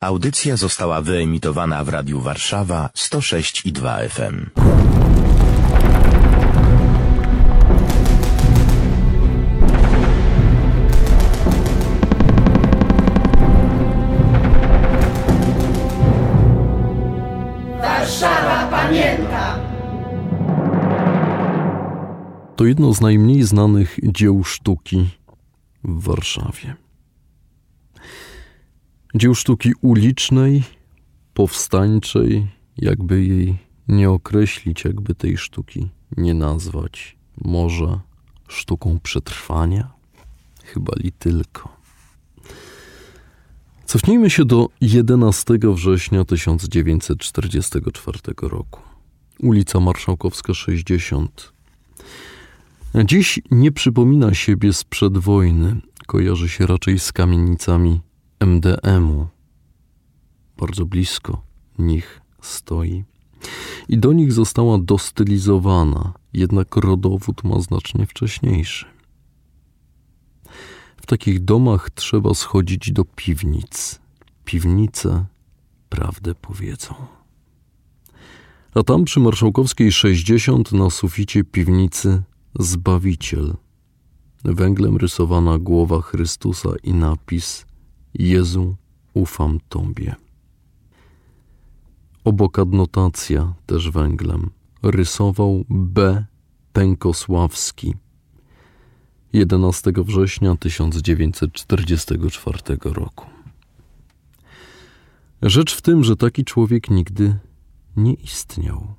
[0.00, 4.46] Audycja została wyemitowana w Radiu Warszawa 106 i 2 FM.
[17.80, 19.58] Warszawa pamięta!
[22.56, 25.08] To jedno z najmniej znanych dzieł sztuki
[25.84, 26.76] w Warszawie.
[29.18, 30.62] Dzieł sztuki ulicznej,
[31.34, 37.16] powstańczej, jakby jej nie określić, jakby tej sztuki nie nazwać.
[37.44, 38.00] Może
[38.48, 39.92] sztuką przetrwania?
[40.64, 41.76] Chyba li tylko.
[43.84, 48.80] Cofnijmy się do 11 września 1944 roku.
[49.38, 51.52] Ulica Marszałkowska 60.
[53.04, 58.00] Dziś nie przypomina siebie sprzed wojny, kojarzy się raczej z kamienicami
[58.40, 59.26] MDM-u.
[60.56, 61.42] Bardzo blisko
[61.78, 63.04] nich stoi.
[63.88, 68.86] I do nich została dostylizowana, jednak rodowód ma znacznie wcześniejszy.
[70.96, 74.00] W takich domach trzeba schodzić do piwnic.
[74.44, 75.26] Piwnice
[75.88, 76.94] prawdę powiedzą.
[78.74, 82.22] A tam przy Marszałkowskiej 60 na suficie piwnicy
[82.58, 83.56] Zbawiciel.
[84.44, 87.67] Węglem rysowana głowa Chrystusa i napis
[88.18, 88.76] Jezu,
[89.14, 90.14] ufam Tobie.
[92.24, 94.50] Obok adnotacja też węglem.
[94.82, 96.24] Rysował B.
[96.72, 97.94] Pękosławski.
[99.32, 103.26] 11 września 1944 roku.
[105.42, 107.38] Rzecz w tym, że taki człowiek nigdy
[107.96, 108.94] nie istniał.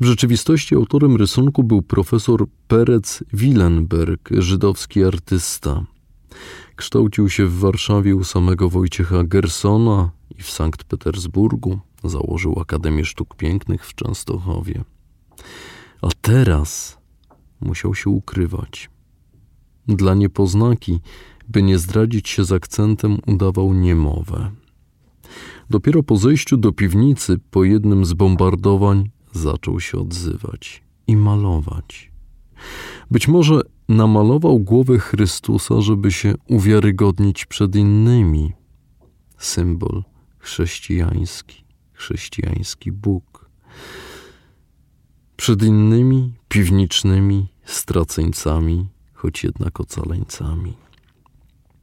[0.00, 5.84] W rzeczywistości autorem rysunku był profesor Perec Willenberg, żydowski artysta.
[6.76, 11.78] Kształcił się w Warszawie u samego Wojciecha Gersona i w Sankt Petersburgu.
[12.04, 14.84] Założył Akademię Sztuk Pięknych w Częstochowie.
[16.02, 16.98] A teraz
[17.60, 18.90] musiał się ukrywać.
[19.88, 21.00] Dla niepoznaki,
[21.48, 24.50] by nie zdradzić się z akcentem, udawał niemowę.
[25.70, 32.15] Dopiero po zejściu do piwnicy, po jednym z bombardowań, zaczął się odzywać i malować.
[33.10, 38.52] Być może namalował głowę Chrystusa, żeby się uwiarygodnić przed innymi.
[39.38, 40.02] Symbol
[40.38, 43.50] chrześcijański, chrześcijański Bóg.
[45.36, 50.85] Przed innymi piwnicznymi straceńcami, choć jednak ocaleńcami.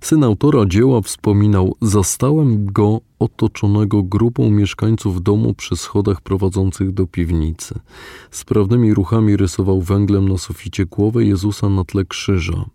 [0.04, 7.80] Syn autora dzieła wspominał: Zastałem go otoczonego grupą mieszkańców domu przy schodach prowadzących do piwnicy.
[8.32, 12.66] Sprawnymi ruchami rysował węglem na suficie głowę Jezusa na tle krzyża.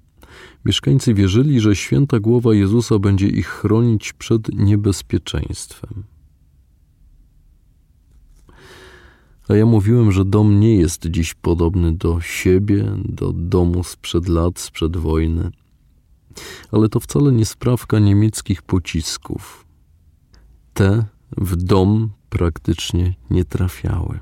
[0.65, 6.05] Mieszkańcy wierzyli, że święta głowa Jezusa będzie ich chronić przed niebezpieczeństwem.
[9.49, 14.59] A ja mówiłem, że dom nie jest dziś podobny do siebie, do domu sprzed lat,
[14.59, 15.51] sprzed wojny.
[16.73, 19.67] Ale to wcale nie sprawka niemieckich pocisków.
[20.75, 21.05] Te
[21.37, 24.21] w dom praktycznie nie trafiały.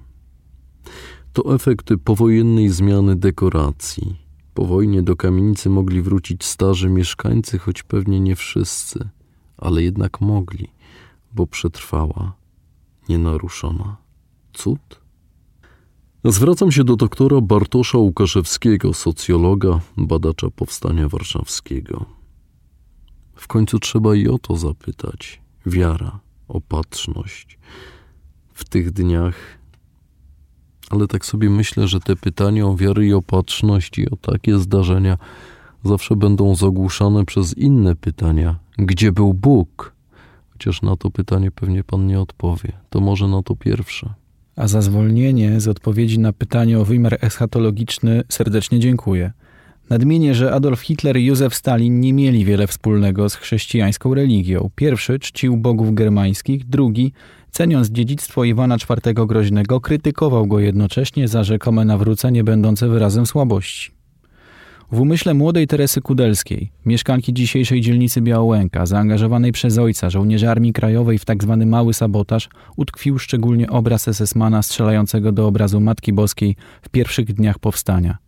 [1.32, 4.27] To efekty powojennej zmiany dekoracji.
[4.54, 9.09] Po wojnie do kamienicy mogli wrócić starzy mieszkańcy, choć pewnie nie wszyscy,
[9.56, 10.69] ale jednak mogli,
[11.33, 12.33] bo przetrwała
[13.09, 13.97] nienaruszona.
[14.53, 15.06] Cud?
[16.29, 22.05] Zwracam się do doktora Bartosza Łukaszewskiego, socjologa, badacza powstania warszawskiego.
[23.35, 25.41] W końcu trzeba i o to zapytać.
[25.67, 27.59] Wiara, opatrzność
[28.53, 29.35] w tych dniach.
[30.91, 35.19] Ale tak sobie myślę, że te pytania o wiarę i opatrzność i o takie zdarzenia
[35.85, 38.57] zawsze będą zagłuszane przez inne pytania.
[38.79, 39.95] Gdzie był Bóg?
[40.51, 42.73] Chociaż na to pytanie pewnie pan nie odpowie.
[42.91, 44.15] To może na to pierwsze.
[44.56, 49.33] A za zwolnienie z odpowiedzi na pytanie o wymiar eschatologiczny serdecznie dziękuję.
[49.91, 54.71] Nadmienię, że Adolf Hitler i Józef Stalin nie mieli wiele wspólnego z chrześcijańską religią.
[54.75, 57.13] Pierwszy czcił bogów germańskich, drugi,
[57.51, 63.96] ceniąc dziedzictwo Iwana IV Groźnego, krytykował go jednocześnie za rzekome nawrócenie będące wyrazem słabości.
[64.92, 71.18] W umyśle młodej Teresy Kudelskiej, mieszkanki dzisiejszej dzielnicy Białołęka, zaangażowanej przez ojca żołnierzy Armii Krajowej
[71.18, 71.56] w tzw.
[71.60, 77.59] Tak mały sabotaż, utkwił szczególnie obraz SS-mana strzelającego do obrazu Matki Boskiej w pierwszych dniach
[77.59, 78.18] powstania.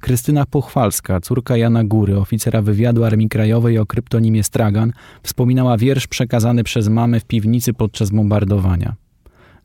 [0.00, 4.92] Krystyna Pochwalska, córka Jana Góry, oficera wywiadu Armii Krajowej o kryptonimie Stragan,
[5.22, 8.94] wspominała wiersz przekazany przez mamę w piwnicy podczas bombardowania.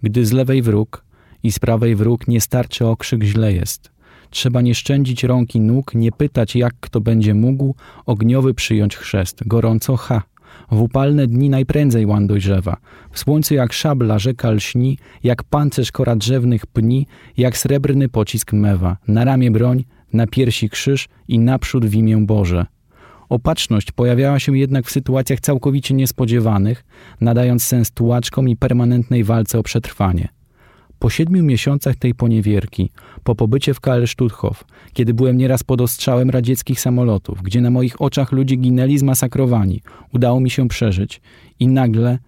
[0.04, 1.06] Gdy z lewej wróg
[1.44, 3.97] i z prawej wróg nie starczy okrzyk źle jest.
[4.30, 7.76] Trzeba nie szczędzić rąk i nóg, nie pytać jak kto będzie mógł,
[8.06, 9.48] ogniowy przyjąć chrzest.
[9.48, 10.22] Gorąco ha,
[10.72, 12.78] W upalne dni najprędzej łan dojrzewa.
[13.12, 17.08] W słońcu jak szabla rzeka lśni, jak pancerz kora drzewnych pni,
[17.38, 18.98] jak srebrny pocisk mewa.
[19.08, 19.84] Na ramię broń,
[20.14, 22.66] na piersi krzyż i naprzód w imię Boże.
[23.30, 26.86] Opatrzność pojawiała się jednak w sytuacjach całkowicie niespodziewanych,
[27.22, 30.37] nadając sens tułaczkom i permanentnej walce o przetrwanie.
[31.00, 32.90] Po siedmiu miesiącach tej poniewierki,
[33.24, 34.64] po pobycie w KL Stutthof,
[34.94, 39.82] kiedy byłem nieraz pod ostrzałem radzieckich samolotów, gdzie na moich oczach ludzie ginęli zmasakrowani,
[40.14, 41.22] udało mi się przeżyć
[41.60, 42.20] i nagle,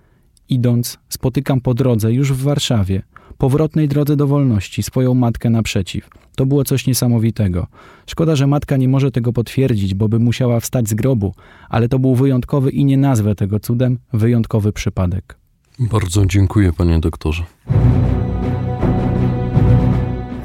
[0.50, 3.01] idąc, spotykam po drodze, już w Warszawie,
[3.38, 6.10] powrotnej drodze do wolności, swoją matkę naprzeciw.
[6.36, 7.68] To było coś niesamowitego.
[8.06, 11.33] Szkoda, że matka nie może tego potwierdzić, bo by musiała wstać z grobu,
[11.69, 15.38] ale to był wyjątkowy i nie nazwę tego cudem, wyjątkowy przypadek.
[15.80, 17.44] Bardzo dziękuję, panie doktorze.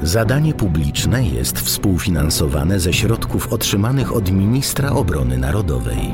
[0.05, 6.13] Zadanie publiczne jest współfinansowane ze środków otrzymanych od Ministra Obrony Narodowej.